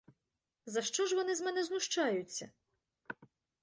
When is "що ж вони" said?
0.81-1.35